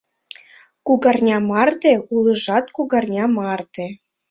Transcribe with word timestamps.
-Кугарня 0.85 1.37
марте, 1.49 1.93
улыжат 2.15 2.65
кугарня 2.75 3.25
марте. 3.37 3.85